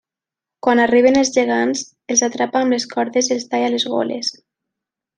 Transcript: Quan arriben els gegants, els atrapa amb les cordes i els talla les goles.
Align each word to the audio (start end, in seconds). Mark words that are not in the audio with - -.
Quan 0.67 0.79
arriben 0.85 1.19
els 1.21 1.31
gegants, 1.35 1.85
els 2.15 2.25
atrapa 2.31 2.65
amb 2.65 2.77
les 2.77 2.91
cordes 2.97 3.31
i 3.33 3.39
els 3.39 3.49
talla 3.55 3.73
les 3.77 3.89
goles. 3.97 4.37